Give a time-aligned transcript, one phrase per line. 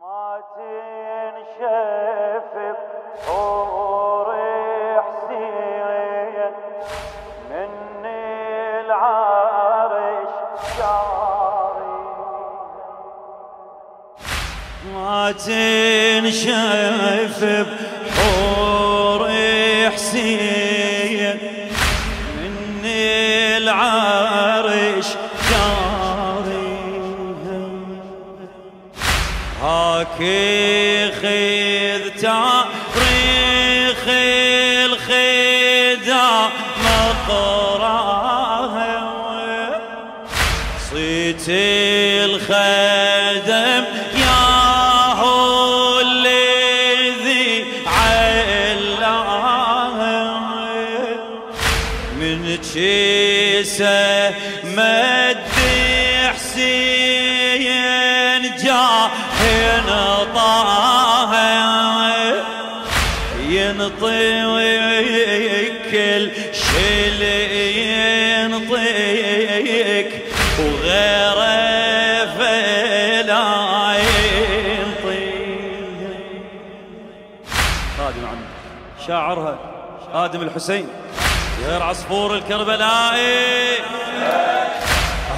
[0.00, 2.52] ما تنشف
[3.26, 4.28] حور
[5.02, 6.52] حسين
[7.50, 7.72] من
[8.84, 10.32] العرش
[10.78, 12.00] شاري
[14.94, 16.48] ما تنشف
[18.08, 19.22] بحور
[19.94, 20.77] حسين
[53.58, 54.30] جيسه
[54.64, 55.38] مد
[56.34, 57.62] حسين
[58.64, 59.88] جاهن
[60.34, 61.32] طه
[63.48, 64.52] ينطيك
[65.90, 66.30] كل
[66.78, 67.38] اللي
[68.44, 70.10] ينطيك
[70.58, 73.46] وغيره فلا
[74.78, 75.18] ينطيك.
[77.98, 78.40] خادم عم.
[79.06, 79.54] شاعرها
[80.12, 80.86] خادم الحسين.
[81.66, 83.78] غير عصفور الكربلائي.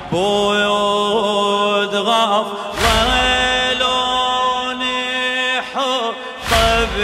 [1.95, 2.47] غاف
[2.83, 4.83] ظلون
[5.75, 6.95] حطب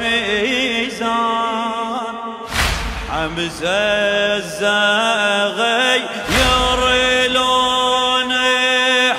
[0.00, 2.14] ميزان.
[3.10, 3.80] حمزة
[4.36, 6.00] الزغي
[6.40, 8.32] يرلون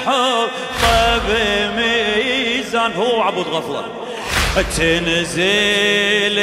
[0.06, 1.28] حطب
[1.76, 2.92] ميزان.
[2.94, 3.84] هو عبود غفله
[4.78, 6.40] تنزل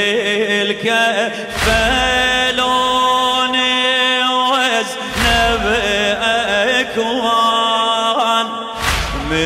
[0.67, 1.98] الكفلون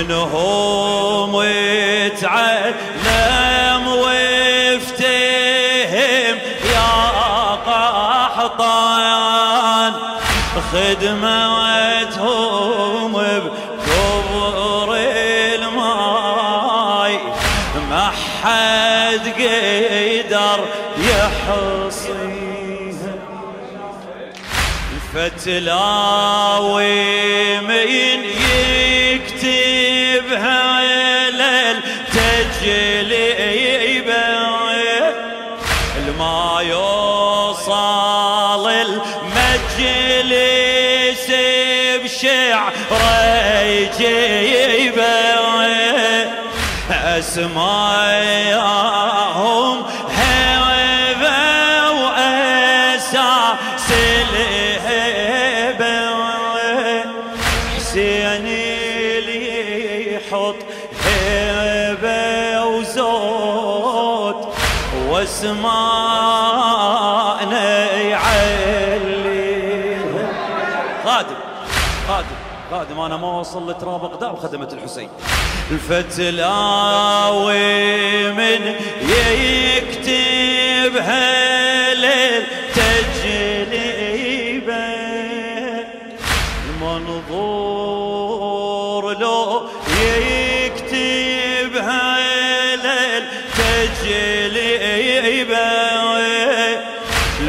[0.03, 1.37] منهم
[2.07, 5.23] اتعلم وافتهم
[6.75, 6.93] يا
[7.67, 9.03] قحطان.
[11.93, 14.89] خدمتهم بكبر
[15.55, 17.15] الماي
[17.91, 18.07] ما
[18.43, 20.59] حد قدر
[20.99, 22.33] يحصيها
[25.15, 26.99] الفتلاوي
[27.61, 28.19] من
[30.33, 31.93] يكتبها للتجليبه
[35.99, 37.73] الما يوصل
[38.71, 40.13] المجلس
[42.05, 42.73] بشعر
[43.65, 45.13] يجيبه
[47.19, 48.13] اسماءهم
[73.03, 75.09] وأنا ما وصل لتراب اقدام خدمة الحسين.
[75.71, 77.53] الفتلاوي
[78.33, 82.43] من يكتب هالليل
[82.75, 83.73] تجليبه
[86.71, 88.23] المنظور
[89.19, 89.63] لو
[90.03, 93.25] يكتب هالليل
[93.57, 95.03] تجليبه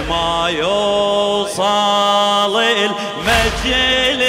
[0.09, 1.63] ما يوصل
[2.61, 4.23] المجلس.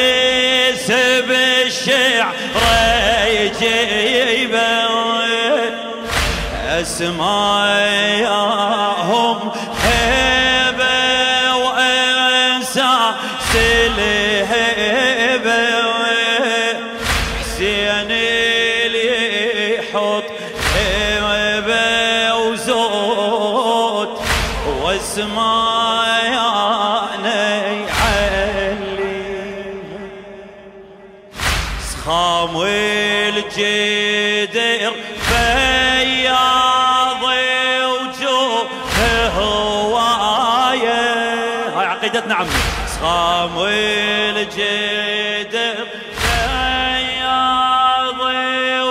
[8.24, 9.38] اسماءهم
[9.82, 12.94] هيبه وانسى
[13.52, 14.84] سلهبه
[17.40, 20.24] حسين اللي يحط
[20.74, 24.10] هيبه وزود
[24.82, 27.84] واسماء يعلي
[31.92, 32.52] سخام
[43.04, 44.44] عمي سخام والجدر
[46.94, 48.20] بياض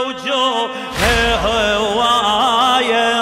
[0.07, 0.69] وجوه
[1.45, 3.13] هواية.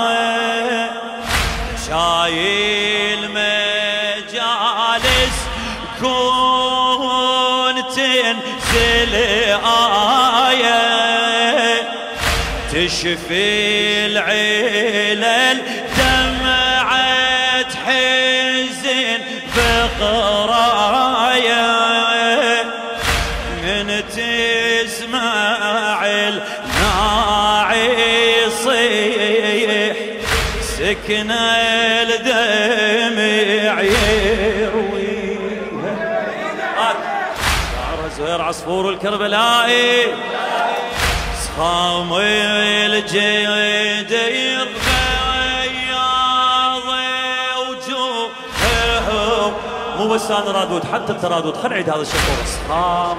[1.88, 5.38] شايل مجالس
[5.99, 9.13] كون تنزل
[10.45, 11.91] آية
[12.71, 15.57] تشفي العلل
[28.62, 29.96] يصيح
[30.62, 31.31] سكن
[32.12, 35.12] الدمع يرويها
[37.74, 40.13] شعر زهير عصفور الكربلائي.
[41.44, 44.12] صخام الجيد
[49.98, 51.58] مو بس أنا رادود حتى الترادود.
[51.58, 53.18] خل نعيد هذا الشطور صخام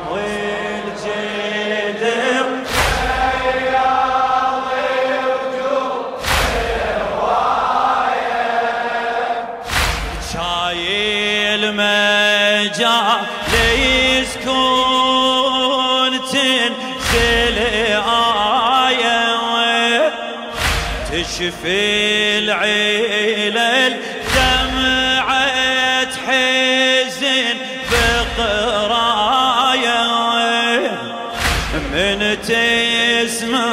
[32.35, 33.67] تسمع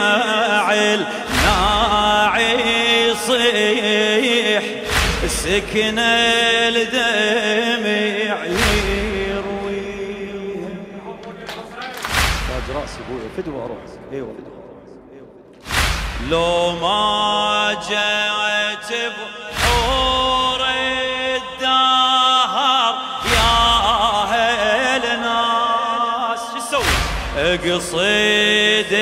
[0.73, 2.59] الناعي
[3.09, 4.63] يصيح
[5.27, 5.99] سكن
[6.69, 7.89] الدمع
[9.25, 10.69] يرويها
[12.47, 13.77] تاج رأسي أبوي فدوه أروح
[14.13, 14.33] إيوه
[16.29, 17.38] لو ما
[27.65, 28.93] قصيد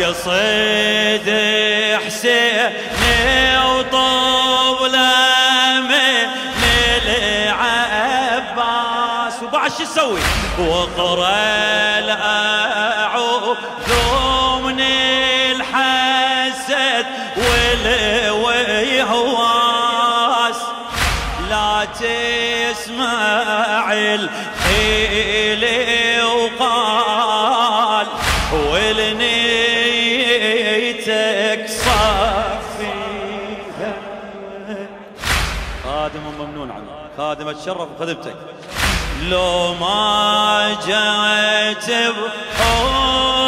[0.00, 1.28] قصيد
[2.06, 5.10] حسيني وطوبله
[5.80, 6.28] من
[8.22, 10.20] العباس وبعد شو تسوي؟
[10.58, 13.56] واقرا الأعوذ
[37.16, 38.34] خادم اتشرف بخدمتك
[39.30, 43.41] لو ما جئت بحور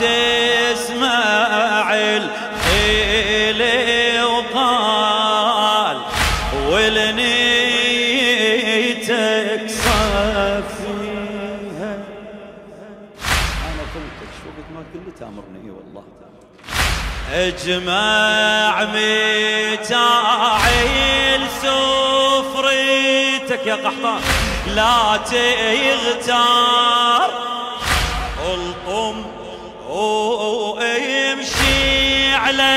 [0.00, 3.60] تسمع الحيل
[4.24, 5.96] وقال
[6.68, 7.32] ولنيتك
[9.68, 11.92] صفيها
[13.68, 15.68] أنا قلتك شو قد ما كل تأمرني.
[15.70, 16.04] والله
[17.32, 18.74] أجمع
[19.74, 24.20] متاعي سفرتك يا قحطان.
[24.66, 27.30] لا تغتار.
[30.72, 32.72] وامشي على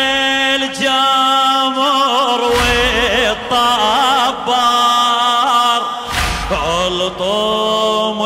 [0.55, 3.85] الجمر والطبال
[7.01, 8.19] الطوم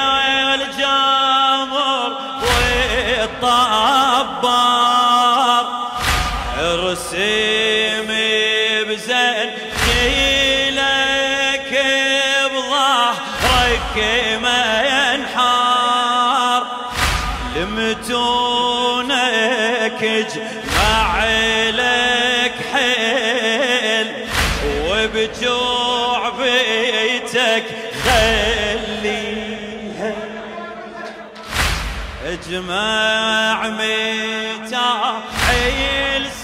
[32.29, 34.75] اجمع متاعيل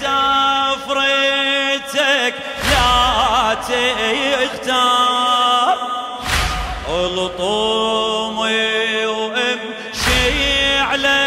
[0.01, 1.45] سفرتك
[2.71, 3.53] لا
[4.49, 5.15] تختار.
[6.89, 8.37] الطوم
[9.05, 10.33] وامشي
[10.79, 11.17] على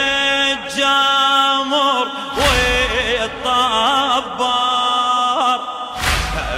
[0.52, 2.06] الجمر
[3.38, 3.98] والطبار.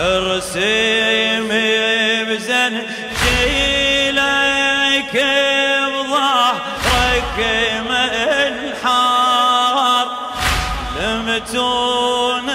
[0.00, 1.49] أرسم
[2.28, 2.75] بزن
[7.21, 10.07] بظهرك منحار
[11.00, 12.49] لمتونك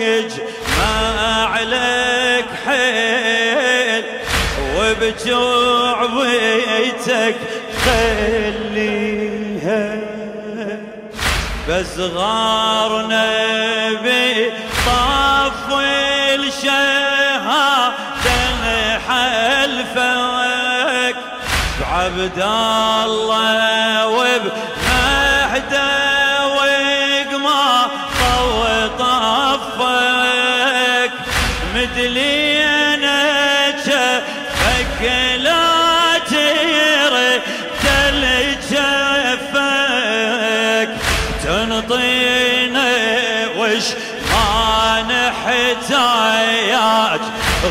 [0.00, 4.04] اجمع لك حيل.
[4.76, 7.36] وبجوع بيتك
[7.84, 9.86] خليها.
[11.68, 14.50] بصغار نبي
[14.86, 15.68] طاف
[16.34, 16.89] الشهادة
[21.90, 22.38] بعبد
[23.04, 25.92] الله وبمهدى
[26.46, 27.86] وقما
[28.20, 28.64] طو
[28.98, 31.12] طفك
[31.74, 33.18] مدلينا
[33.70, 35.02] جفك
[35.38, 37.42] لا ترد
[38.70, 40.10] جفك
[41.44, 42.88] تنطينا
[43.58, 43.86] وش
[44.30, 46.70] ما نحتاج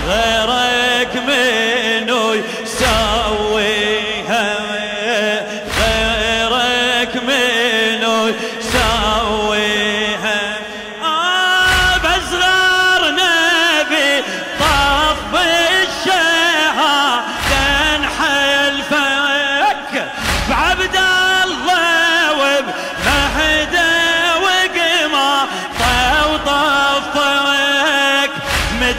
[0.08, 1.69] غيرك منو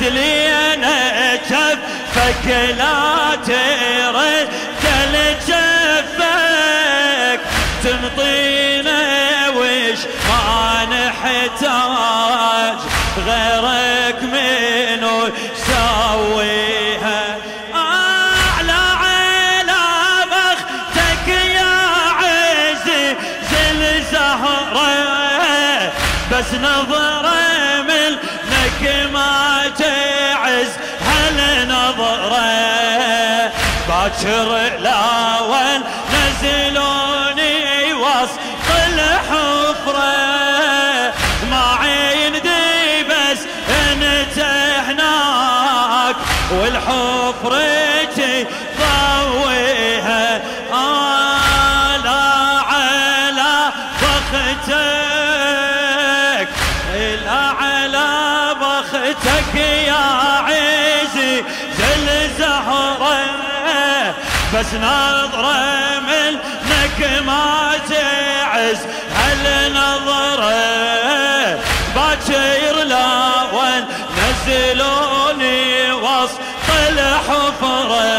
[0.00, 2.46] مدلينا جفك
[2.78, 4.48] لا ترد
[5.48, 7.40] جفك.
[7.84, 9.00] تنطينا
[9.48, 12.78] وش ما نحتاج
[13.26, 15.18] غيرك منو
[15.66, 17.22] سويها
[17.74, 19.82] أعلى على
[20.30, 21.76] بختك يا
[22.20, 23.16] عزي
[23.50, 23.80] زل
[24.12, 25.92] زهرة
[26.32, 27.39] بس نظرة
[34.10, 36.99] باكر لاول نزلوني
[64.54, 68.78] بس نظرة منك ما تعز
[69.16, 70.60] هالنظرة
[71.94, 73.84] باكر لاون
[74.18, 76.40] نزلوني وسط
[76.88, 78.10] الحفرة.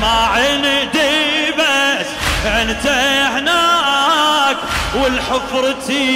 [0.00, 2.06] ما عندي بس
[2.46, 2.86] انت
[3.36, 4.56] هناك
[4.94, 6.06] والحفرتي